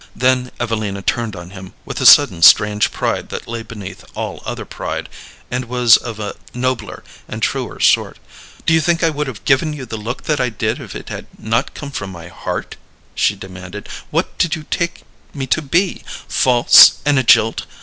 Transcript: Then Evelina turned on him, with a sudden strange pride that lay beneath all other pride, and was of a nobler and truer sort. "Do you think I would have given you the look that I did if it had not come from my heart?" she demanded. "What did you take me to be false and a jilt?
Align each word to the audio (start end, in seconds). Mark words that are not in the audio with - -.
Then 0.15 0.49
Evelina 0.59 1.03
turned 1.03 1.35
on 1.35 1.51
him, 1.51 1.75
with 1.85 2.01
a 2.01 2.07
sudden 2.07 2.41
strange 2.41 2.89
pride 2.91 3.29
that 3.29 3.47
lay 3.47 3.61
beneath 3.61 4.03
all 4.15 4.41
other 4.47 4.65
pride, 4.65 5.07
and 5.51 5.65
was 5.65 5.95
of 5.95 6.19
a 6.19 6.33
nobler 6.55 7.03
and 7.27 7.39
truer 7.39 7.79
sort. 7.79 8.17
"Do 8.65 8.73
you 8.73 8.81
think 8.81 9.03
I 9.03 9.11
would 9.11 9.27
have 9.27 9.45
given 9.45 9.73
you 9.73 9.85
the 9.85 9.97
look 9.97 10.23
that 10.23 10.41
I 10.41 10.49
did 10.49 10.81
if 10.81 10.95
it 10.95 11.09
had 11.09 11.27
not 11.37 11.75
come 11.75 11.91
from 11.91 12.09
my 12.11 12.29
heart?" 12.29 12.77
she 13.13 13.35
demanded. 13.35 13.87
"What 14.09 14.35
did 14.39 14.55
you 14.55 14.63
take 14.71 15.03
me 15.35 15.45
to 15.45 15.61
be 15.61 16.01
false 16.27 16.93
and 17.05 17.19
a 17.19 17.23
jilt? 17.23 17.65